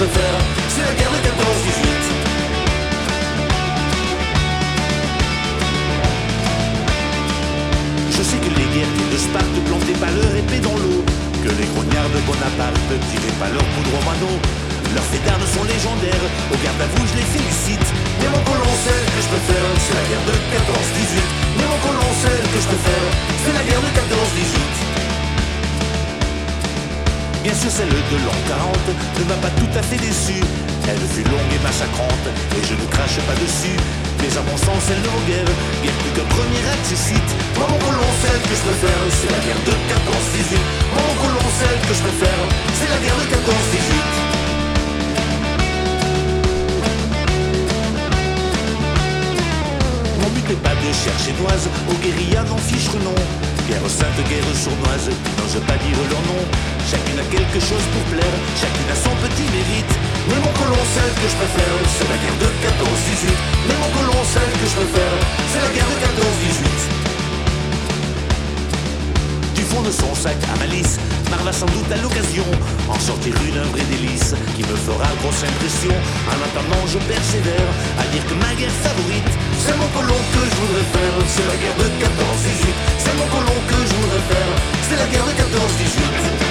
Später, 0.01 1.10
ne 28.89 29.23
m'a 29.29 29.35
pas 29.35 29.53
tout 29.57 29.69
à 29.77 29.81
fait 29.81 29.97
déçu. 29.97 30.41
Elle 30.89 30.99
fut 31.13 31.23
longue 31.29 31.53
et 31.53 31.61
massacrante, 31.63 32.25
et 32.57 32.61
je 32.65 32.73
ne 32.73 32.85
crache 32.89 33.19
pas 33.27 33.37
dessus. 33.37 33.77
Mais 34.19 34.31
à 34.37 34.41
mon 34.41 34.57
sens, 34.57 34.81
elle 34.89 35.01
ne 35.01 35.11
guerre, 35.29 35.51
guère 35.83 35.97
plus 36.01 36.13
qu'un 36.15 36.27
premier 36.29 36.63
accessite. 36.73 37.31
Moi, 37.57 37.67
mon 37.69 37.79
colon, 37.79 38.09
celle 38.21 38.41
que 38.41 38.55
je 38.57 38.63
préfère, 38.65 39.01
c'est 39.09 39.31
la 39.31 39.41
guerre 39.45 39.61
de 39.65 39.71
14-18. 39.71 40.57
Moi, 40.93 41.01
mon 41.05 41.17
colon, 41.21 41.45
celle 41.59 41.79
que 41.85 41.93
je 41.93 42.01
préfère, 42.01 42.41
c'est 42.77 42.89
la 42.89 42.99
guerre 43.01 43.19
de 43.21 43.27
14-18. 43.29 44.31
Mon 50.21 50.29
but 50.29 50.45
n'est 50.49 50.63
pas 50.65 50.75
de 50.75 50.89
chercher 50.93 51.33
chinoise, 51.33 51.65
aux 51.89 51.99
guérillas 52.01 52.45
n'en 52.49 52.57
fiche 52.57 52.89
non. 53.05 53.15
Guerre 53.67 53.89
sainte, 53.89 54.21
guerre 54.29 54.43
sournoise, 54.55 55.09
qui 55.09 55.31
n'ose 55.37 55.59
pas 55.65 55.77
dire 55.77 55.97
leur 56.09 56.21
nom. 56.27 56.41
Chacune 56.89 57.19
a 57.19 57.27
quelque 57.29 57.59
chose 57.59 57.85
pour 57.93 58.03
plaire, 58.11 58.37
chacune 58.57 58.89
a 58.91 58.95
son 58.95 59.15
petit 59.21 59.47
mérite. 59.51 59.93
Mais 60.29 60.39
mon 60.41 60.51
colon, 60.57 60.81
celle 60.95 61.13
que 61.13 61.27
je 61.29 61.37
préfère, 61.37 61.75
c'est 61.95 62.09
la 62.09 62.17
guerre 62.17 62.39
de 62.41 62.49
14-18. 62.57 63.31
Mais 63.67 63.77
mon 63.81 63.89
colon, 63.95 64.19
celle 64.25 64.53
que 64.59 64.67
je 64.67 64.75
préfère, 64.81 65.15
c'est 65.51 65.61
la 65.61 65.71
guerre 65.75 65.91
de 65.93 65.97
14-18. 66.03 67.11
Du 69.55 69.63
fond 69.63 69.81
de 69.81 69.91
son 69.91 70.13
sac 70.15 70.37
à 70.53 70.55
malice, 70.57 70.99
Marva 71.31 71.53
sans 71.53 71.67
doute 71.67 71.89
à 71.93 71.97
l'occasion 72.03 72.43
en 72.89 72.99
sortir 72.99 73.33
une 73.47 73.57
œuvre 73.57 73.77
et 73.77 73.87
délice 73.87 74.35
qui 74.57 74.63
me 74.63 74.75
fera 74.75 75.07
grosse 75.23 75.43
impression. 75.47 75.95
En 76.27 76.35
attendant, 76.43 76.83
je 76.91 76.99
persévère 77.07 77.69
à 77.97 78.03
dire 78.11 78.25
que 78.27 78.35
ma 78.35 78.53
guerre 78.59 78.75
favorite 78.83 79.31
c'est 79.63 79.77
mon 79.77 79.87
colon 79.89 80.19
que 80.33 80.41
je 80.49 80.55
voudrais 80.61 80.87
faire. 80.93 81.13
C'est 81.27 81.47
la 81.47 81.55
guerre 81.55 81.77
de 81.77 81.87
14-18. 82.03 82.73
C'est 82.97 83.15
mon 83.17 83.27
colon 83.27 83.57
que 83.67 83.79
je 83.87 83.93
voudrais 83.95 84.25
faire. 84.31 84.51
C'est 84.89 84.97
la 84.97 85.07
guerre 85.07 85.25
de 85.25 85.31
14-18. 85.31 86.50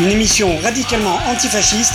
Une 0.00 0.10
émission 0.10 0.58
radicalement 0.58 1.20
antifasciste 1.28 1.94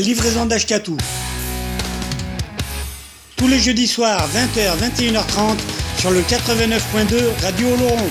livraison 0.00 0.46
d'Ashkatou. 0.46 0.96
Tous 3.36 3.48
les 3.48 3.58
jeudis 3.58 3.86
soirs, 3.86 4.26
20h, 4.34 4.78
21h30, 4.78 5.58
sur 5.98 6.10
le 6.10 6.22
89.2 6.22 7.22
Radio 7.42 7.68
Oloron. 7.68 8.08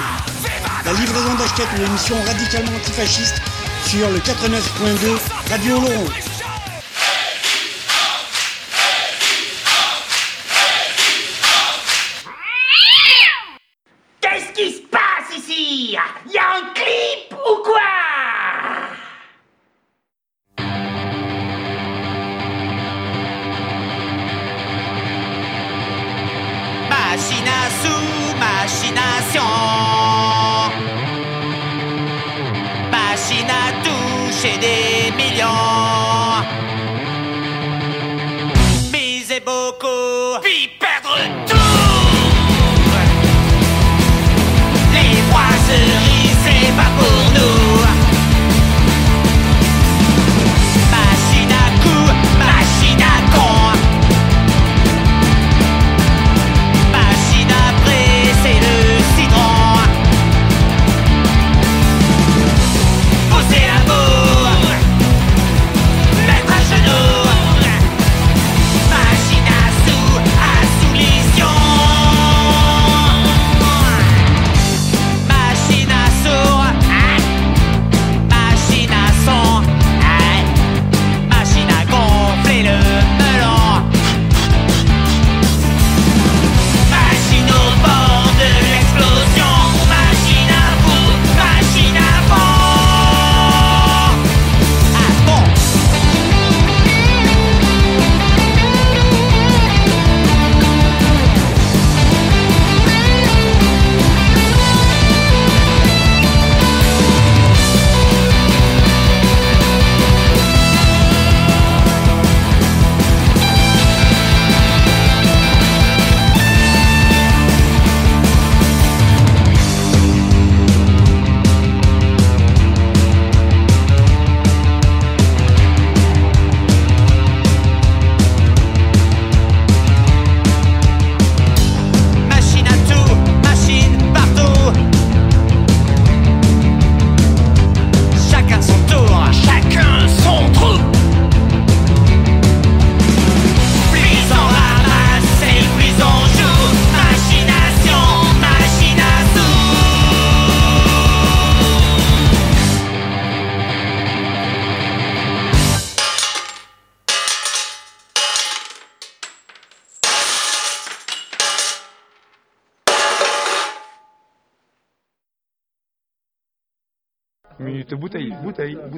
La 0.85 0.93
livraison 0.93 1.35
d'Ashkatou, 1.35 1.75
l'émission 1.79 2.15
radicalement 2.25 2.75
antifasciste, 2.75 3.35
sur 3.85 4.09
le 4.09 4.17
89.2 4.19 5.19
Radio 5.49 5.77
Oloron. 5.77 6.32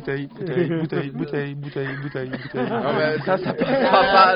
Bouteille, 0.05 0.27
bouteille, 0.27 1.09
bouteille, 1.11 1.55
bouteille, 1.55 1.95
bouteille, 1.95 2.29
bouteille. 2.29 2.69
Non, 2.69 2.93
mais 2.93 3.17
ça, 3.25 3.37
ça 3.37 3.53
passera 3.53 4.01
pas 4.03 4.35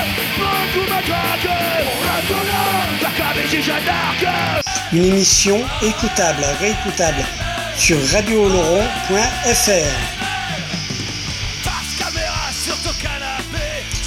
Une 4.93 5.05
émission 5.05 5.61
écoutable, 5.81 6.45
réécoutable 6.59 7.23
sur 7.77 7.97
radiooloron.fr. 8.11 8.91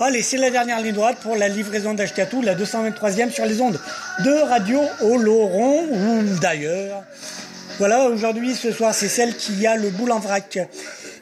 Allez, 0.00 0.22
c'est 0.22 0.38
la 0.38 0.50
dernière 0.50 0.80
ligne 0.80 0.94
droite 0.94 1.18
pour 1.20 1.36
la 1.36 1.48
livraison 1.48 1.92
d'Ashkatou, 1.92 2.40
la 2.40 2.54
223e 2.54 3.30
sur 3.30 3.44
les 3.44 3.60
ondes 3.60 3.78
de 4.24 4.30
Radio 4.48 4.80
Oloron, 5.02 5.84
ou 5.90 6.22
d'ailleurs. 6.40 7.02
Voilà, 7.78 8.04
aujourd'hui, 8.04 8.54
ce 8.54 8.72
soir, 8.72 8.94
c'est 8.94 9.08
celle 9.08 9.36
qui 9.36 9.66
a 9.66 9.76
le 9.76 9.90
boule 9.90 10.12
en 10.12 10.18
vrac. 10.18 10.58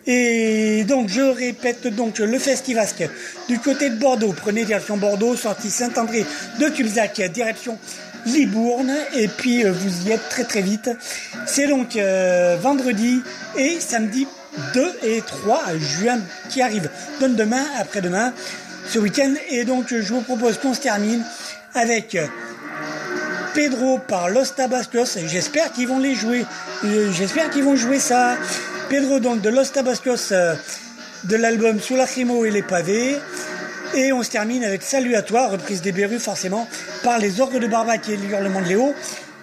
Et 0.07 0.85
donc, 0.85 1.09
je 1.09 1.21
répète 1.21 1.89
donc 1.89 2.21
le 2.21 2.39
Festivasque 2.39 3.09
du 3.49 3.59
côté 3.59 3.91
de 3.91 3.97
Bordeaux. 3.97 4.33
Prenez 4.33 4.65
direction 4.65 4.97
Bordeaux, 4.97 5.35
sortie 5.35 5.71
Saint-André 5.71 6.25
de 6.61 6.69
Cubzac, 6.69 7.21
direction 7.33 7.77
Libourne. 8.25 8.95
Et 9.15 9.29
puis, 9.29 9.65
euh, 9.65 9.73
vous 9.73 10.09
y 10.09 10.13
êtes 10.13 10.29
très 10.29 10.45
très 10.45 10.63
vite. 10.63 10.91
C'est 11.47 11.67
donc 11.67 11.97
euh, 11.97 12.57
vendredi 12.61 13.23
et 13.57 13.79
samedi 13.81 14.27
2 14.75 14.93
et 15.03 15.23
3 15.23 15.77
juin 15.79 16.19
qui 16.51 16.63
arrivent. 16.63 16.91
Donc 17.21 17.37
demain, 17.37 17.65
après-demain, 17.79 18.33
ce 18.89 18.99
week-end. 18.99 19.35
Et 19.51 19.65
donc, 19.65 19.89
je 19.91 20.13
vous 20.13 20.23
propose 20.23 20.59
qu'on 20.59 20.75
se 20.75 20.81
termine 20.81 21.23
avec 21.75 22.15
euh, 22.15 22.27
Pedro 23.55 23.99
par 23.99 24.29
Los 24.29 24.47
Tabascos. 24.57 25.19
J'espère 25.27 25.73
qu'ils 25.73 25.89
vont 25.89 25.99
les 25.99 26.15
jouer. 26.15 26.45
J'espère 27.13 27.51
qu'ils 27.51 27.65
vont 27.65 27.77
jouer 27.77 27.99
ça. 27.99 28.37
Pedro 28.89 29.19
donc 29.19 29.41
de 29.41 29.49
Los 29.49 29.67
Tabascos 29.67 30.33
de 31.25 31.37
l'album 31.37 31.81
Sous 31.81 31.97
la 31.97 32.05
et 32.05 32.51
les 32.51 32.63
pavés. 32.63 33.17
Et 33.95 34.13
on 34.13 34.23
se 34.23 34.31
termine 34.31 34.65
avec 34.65 34.83
Salut 34.83 35.15
à 35.15 35.23
toi, 35.23 35.49
reprise 35.49 35.81
des 35.83 35.93
Berus 35.93 36.19
forcément 36.23 36.69
par 37.03 37.19
les 37.19 37.41
orgues 37.41 37.59
de 37.59 37.67
Barbac 37.67 38.09
et 38.09 38.17
les 38.17 38.29
hurlements 38.29 38.61
de 38.61 38.67
Léo. 38.69 38.95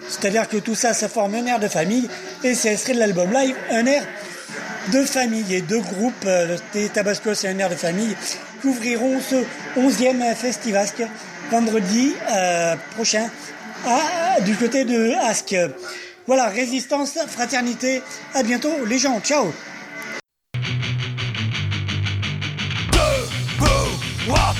C'est-à-dire 0.08 0.48
que 0.48 0.58
tout 0.58 0.74
ça, 0.74 0.92
ça 0.94 1.08
forme 1.08 1.34
un 1.34 1.46
air 1.46 1.58
de 1.58 1.68
famille 1.68 2.08
et 2.42 2.54
c'est 2.54 2.72
extrait 2.72 2.92
de 2.94 2.98
l'album 2.98 3.32
live, 3.32 3.56
un 3.70 3.86
air 3.86 4.04
de 4.92 5.02
famille 5.02 5.52
et 5.54 5.62
deux 5.62 5.80
groupes, 5.80 6.12
euh, 6.26 6.56
des 6.74 6.88
Tabascos 6.90 7.42
et 7.44 7.48
un 7.48 7.58
air 7.58 7.70
de 7.70 7.74
famille, 7.74 8.14
qui 8.60 8.66
ouvriront 8.68 9.18
ce 9.20 9.36
11e 9.80 10.34
Festivasque 10.34 11.02
vendredi 11.50 12.14
euh, 12.30 12.74
prochain 12.94 13.28
à- 13.86 14.40
du 14.42 14.54
côté 14.56 14.84
de 14.84 15.12
Asque. 15.26 15.56
Voilà, 16.26 16.46
résistance, 16.48 17.18
fraternité, 17.28 18.02
à 18.34 18.42
bientôt 18.42 18.72
les 18.86 18.98
gens, 18.98 19.20
ciao 19.20 19.52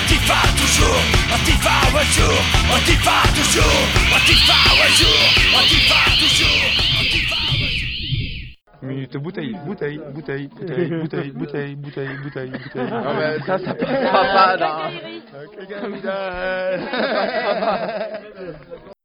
Antifa 0.00 0.40
toujours, 0.56 1.02
Antifa 1.30 1.76
un 1.92 2.04
jour, 2.16 2.40
Antifa 2.72 3.16
toujours, 3.36 3.84
Antifa 4.16 4.58
un 4.72 4.90
jour, 4.96 5.20
Antifa 5.58 6.00
toujours. 6.18 6.62
Minute 8.82 9.16
bouteille, 9.18 9.54
bouteille, 9.66 10.00
bouteille, 10.14 10.48
bouteille, 10.48 10.88
bouteille, 11.02 11.30
bouteille, 11.32 11.76
bouteille, 11.76 12.16
bouteille, 12.22 12.50
bouteille. 12.50 12.90
Non, 12.90 13.14
mais 13.14 13.38
ça, 13.40 13.58
ça 13.58 13.74
passera 13.78 14.56
pas. 14.56 14.90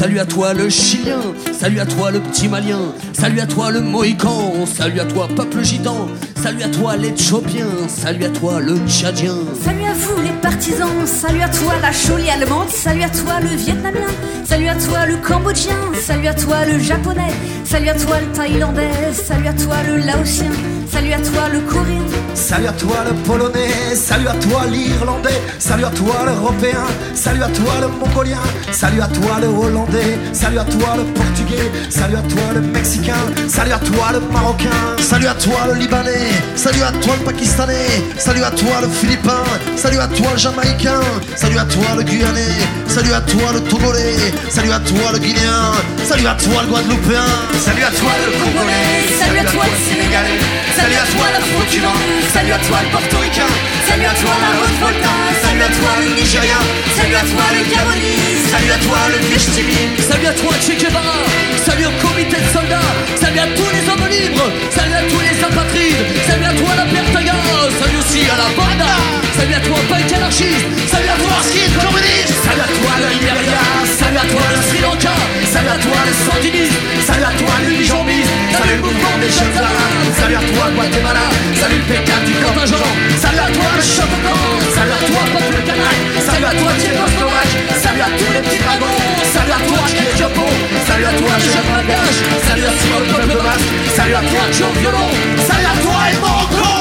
salut 0.00 0.18
à 0.18 0.24
toi 0.24 0.54
le 0.54 0.70
chilien, 0.70 1.20
salut 1.52 1.78
à 1.78 1.84
toi 1.84 2.10
le 2.10 2.20
petit 2.20 2.48
malien, 2.48 2.78
salut 3.12 3.38
à 3.38 3.46
toi 3.46 3.70
le 3.70 3.82
mohican, 3.82 4.64
salut 4.64 4.98
à 4.98 5.04
toi 5.04 5.28
peuple 5.28 5.62
gitan, 5.62 6.08
salut 6.42 6.62
à 6.62 6.68
toi 6.68 6.96
l'éthiopien, 6.96 7.66
salut 7.88 8.24
à 8.24 8.28
toi 8.30 8.60
le 8.60 8.78
tchadien. 8.88 9.34
Salut 9.62 9.84
à 9.84 9.92
vous 9.92 10.22
les 10.22 10.32
partisans, 10.40 11.06
salut 11.06 11.42
à 11.42 11.48
toi 11.48 11.74
la 11.82 11.92
cholie 11.92 12.30
allemande, 12.30 12.70
salut 12.70 13.02
à 13.02 13.10
toi 13.10 13.40
le 13.40 13.48
vietnamien, 13.48 14.08
salut 14.44 14.68
à 14.68 14.74
toi 14.74 15.06
le 15.06 15.16
cambodgien, 15.16 15.76
salut 16.00 16.28
à 16.28 16.34
toi 16.34 16.64
le 16.64 16.78
japonais, 16.78 17.32
salut 17.64 17.90
à 17.90 17.94
toi 17.94 18.20
le 18.20 18.26
thaïlandais, 18.32 19.12
salut 19.12 19.48
à 19.48 19.52
toi 19.52 19.76
le 19.86 19.96
laotien, 19.98 20.50
salut 20.90 21.12
à 21.12 21.18
toi 21.18 21.48
le 21.52 21.60
coréen. 21.60 22.04
Salut 22.34 22.68
à 22.68 22.72
toi 22.72 23.04
le 23.06 23.14
polonais, 23.24 23.94
salut 23.94 24.28
à 24.28 24.34
toi 24.34 24.62
l'irlandais, 24.66 25.40
salut 25.58 25.84
à 25.84 25.90
toi 25.90 26.14
l'européen, 26.26 26.86
salut 27.14 27.42
à 27.42 27.48
toi 27.48 27.74
le 27.80 27.88
mongolien, 27.88 28.38
salut 28.72 29.00
à 29.00 29.08
toi 29.08 29.40
le 29.40 29.46
hollandais, 29.48 30.18
salut 30.32 30.58
à 30.58 30.64
toi 30.64 30.96
le 30.96 31.04
portugais, 31.12 31.70
salut 31.90 32.16
à 32.16 32.22
toi 32.22 32.42
le 32.54 32.60
mexicain, 32.60 33.14
salut 33.46 33.72
à 33.72 33.78
toi 33.78 34.12
le 34.12 34.20
marocain, 34.32 34.70
salut 34.98 35.26
à 35.26 35.34
toi 35.34 35.66
le 35.68 35.74
libanais, 35.74 36.29
salut 36.54 36.82
à 36.82 36.92
toi 36.92 37.14
le 37.18 37.24
pakistanais, 37.24 38.02
salut 38.18 38.42
à 38.42 38.50
toi 38.50 38.80
le 38.82 38.88
philippin, 38.88 39.42
salut 39.76 39.98
à 39.98 40.06
toi 40.08 40.28
le 40.32 40.38
jamaïcain, 40.38 41.00
salut 41.36 41.58
à 41.58 41.64
toi 41.64 41.96
le 41.96 42.02
guyanais, 42.02 42.58
salut 42.86 43.12
à 43.12 43.20
toi 43.20 43.52
le 43.54 43.60
togolais, 43.60 44.32
salut 44.48 44.72
à 44.72 44.80
toi 44.80 45.12
le 45.12 45.18
guinéen, 45.18 45.72
salut 46.04 46.26
à 46.26 46.34
toi 46.34 46.62
le 46.62 46.68
guadeloupéen, 46.68 47.26
salut 47.58 47.84
à 47.84 47.90
toi 47.90 48.12
le 48.24 48.32
congolais, 48.38 49.06
salut 49.18 49.38
à 49.38 49.44
toi 49.44 49.64
le 49.64 49.76
sénégalais, 49.84 50.40
salut 50.76 50.96
à 50.96 51.06
toi 51.12 51.26
l'afro-cubain, 51.32 51.98
salut 52.32 52.52
à 52.52 52.58
toi 52.58 52.78
le 52.82 52.88
portoricain, 52.90 53.52
salut 53.88 54.06
à 54.06 54.14
toi 54.14 54.34
la 54.40 54.50
Haute-Volta, 54.60 55.14
salut 55.42 55.62
à 55.62 55.70
toi 55.70 55.92
le 56.02 56.08
nigérien, 56.20 56.62
salut 56.96 57.14
à 57.14 57.24
toi 57.24 57.44
le 57.54 57.60
Gabonese, 57.70 58.42
salut 58.50 58.72
à 58.72 58.78
toi 58.78 58.98
le 59.12 59.18
Nishtibi, 59.28 59.80
Salut 60.00 60.26
à 60.26 60.32
toi 60.32 60.52
Che 60.60 60.74
Guevara, 60.76 61.16
salut 61.64 61.86
au 61.86 61.94
comité 62.06 62.36
de 62.36 62.48
soldats, 62.52 62.92
salut 63.16 63.38
à 63.40 63.48
tous 63.54 63.70
les 63.70 63.84
hommes 63.88 64.08
libres, 64.08 64.50
salut 64.70 64.94
à 64.94 65.02
tous 65.04 65.20
les 65.20 65.36
apatrides, 65.44 66.04
salut 66.26 66.48
à 66.48 66.54
toi 66.54 66.70
la 66.76 66.86
Pertaga, 66.86 67.36
salut 67.78 67.98
aussi 68.00 68.22
à 68.26 68.36
la 68.36 68.48
banda, 68.56 69.19
salut 69.40 69.54
à 69.54 69.60
toi 69.60 69.78
punk 69.88 70.12
anarchiste, 70.12 70.68
salut 70.86 71.08
à 71.08 71.16
toi 71.16 71.36
skid 71.48 71.72
communiste, 71.72 72.36
salut 72.44 72.60
à 72.60 72.68
toi 72.76 72.92
le 73.00 73.08
Liberia, 73.16 73.62
salut 73.88 74.20
à 74.20 74.26
toi 74.28 74.44
le 74.52 74.60
Sri 74.68 74.80
Lanka, 74.84 75.16
salut 75.48 75.72
à 75.72 75.78
toi 75.80 75.98
le 76.04 76.12
Sandinisme, 76.12 76.80
salut 77.08 77.24
à 77.24 77.32
toi 77.40 77.54
l'Unijambisme, 77.64 78.36
salut 78.52 78.76
le 78.76 78.82
mouvement 78.84 79.16
des 79.16 79.32
jeunes 79.32 79.56
arabes, 79.56 79.96
salut 80.12 80.36
à 80.36 80.44
toi 80.44 80.64
Guatemala, 80.76 81.26
salut 81.56 81.80
le 81.80 81.86
Pékin 81.88 82.20
du 82.28 82.34
contingent, 82.36 82.92
salut 83.16 83.40
à 83.40 83.48
toi 83.48 83.68
le 83.80 83.80
Chococan, 83.80 84.40
salut 84.76 84.96
à 84.96 85.02
toi 85.08 85.22
peuple 85.32 85.60
kanak, 85.64 85.98
salut 86.20 86.48
à 86.52 86.54
toi 86.60 86.70
Tchécoslovaque, 86.76 87.56
salut 87.80 88.04
à 88.04 88.10
tous 88.12 88.32
les 88.36 88.42
petits 88.44 88.60
dragons, 88.60 89.00
salut 89.24 89.56
à 89.56 89.60
toi 89.64 89.82
est 89.88 90.12
Jopo, 90.20 90.46
salut 90.84 91.08
à 91.08 91.14
toi 91.16 91.32
malgache, 91.72 92.20
salut 92.44 92.68
à 92.68 92.74
toi 92.76 92.96
le 93.00 93.06
peuple 93.08 93.40
basque, 93.40 93.72
salut 93.96 94.16
à 94.20 94.24
toi 94.28 94.42
Joe 94.52 94.72
Violon, 94.84 95.08
salut 95.48 95.70
à 95.72 95.76
toi 95.80 95.96
à 95.96 96.79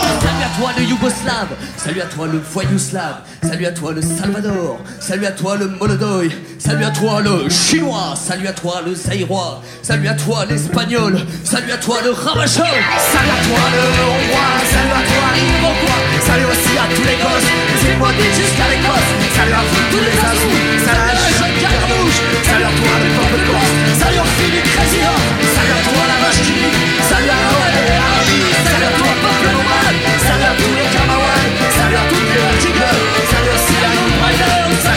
toi 0.60 0.72
le 0.78 0.84
Yougoslave, 0.84 1.56
salut 1.78 2.02
à 2.02 2.06
toi 2.06 2.28
le 2.28 2.38
voyou 2.38 2.78
slave, 2.78 3.22
salut 3.42 3.66
à 3.66 3.72
toi 3.72 3.94
le 3.94 4.02
Salvador, 4.02 4.80
salut 5.00 5.26
à 5.26 5.32
toi 5.32 5.56
le 5.56 5.68
Molodoy, 5.68 6.32
salut 6.58 6.84
à 6.84 6.92
toi 6.92 7.22
le 7.22 7.50
Chinois, 7.50 8.14
salut 8.18 8.48
à 8.48 8.52
toi 8.52 8.82
le 8.86 8.94
Zaïrois, 8.94 9.62
salut 9.82 10.10
à 10.10 10.16
toi 10.16 10.46
l'Espagnol, 10.50 11.18
salut 11.46 11.72
à 11.72 11.78
toi 11.78 12.00
le 12.04 12.12
Ravachol, 12.12 12.66
salut 12.66 13.32
à 13.32 13.42
toi 13.48 13.64
le 13.72 13.84
Hongrois, 14.04 14.56
salut 14.68 14.96
à 15.00 15.04
toi 15.08 15.28
l'Iroquois, 15.40 16.02
salut 16.28 16.46
aussi 16.52 16.74
à 16.76 16.94
tous 16.94 17.08
les 17.08 17.16
gosses, 17.16 17.50
des 17.72 17.92
Immodites 17.96 18.36
jusqu'à 18.36 18.68
l'Écosse, 18.68 19.10
salut 19.32 19.56
à 19.56 19.64
tous 19.64 20.04
les 20.04 20.18
azous, 20.20 20.60
salut 20.84 21.08
à 21.08 21.16
la 21.16 21.28
jeune 21.40 21.56
carte 21.64 21.84
rouge, 21.88 22.20
salut 22.44 22.68
à 22.68 22.74
toi 22.76 22.94
le 23.00 23.10
peuple 23.16 23.42
corse, 23.48 23.74
salut 23.96 24.20
au 24.20 24.30
Philippe 24.36 24.68
Président, 24.76 25.20
salut 25.56 25.72
à 25.72 25.82
toi 25.88 26.04
la 26.04 26.28
vache 26.28 26.90
salut 27.10 27.30
à 27.30 27.49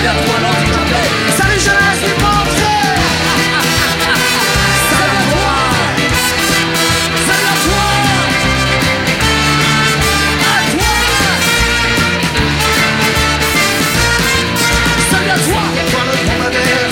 À 0.03 0.15
toi 0.15 0.35
l'handicapé, 0.43 0.99
salut 1.39 1.61
jeunesse 1.61 2.03
Portrait 2.19 2.99
Salut 4.91 5.15
à 5.15 5.25
toi 5.31 5.55
Salut 7.29 7.47
à 7.47 7.57
toi 7.63 7.87
À 10.43 10.67
toi 10.73 10.93
Salut 15.13 15.31
à 15.31 15.39
toi 15.39 15.63
Toi 15.93 16.03
le 16.09 16.17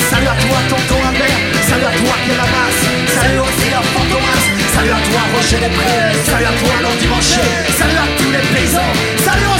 Salut 0.08 0.28
à 0.28 0.36
toi 0.36 0.58
tonton 0.68 1.00
Albert 1.08 1.42
Salut 1.68 1.86
à 1.86 1.90
toi 1.90 2.14
qui 2.24 2.30
Salut 3.12 3.40
aussi 3.40 3.68
à 3.74 3.82
Fantomas 3.82 4.44
Salut 4.72 4.92
à 4.92 5.00
toi 5.10 5.20
Roger 5.34 5.58
les 5.58 5.72
Salut 6.30 6.46
à 6.46 6.52
toi 6.52 6.74
l'endimanché 6.80 7.42
Salut 7.76 7.96
à 7.96 8.06
tous 8.22 8.30
les 8.30 8.44
paysans. 8.54 8.92
Salut 9.24 9.59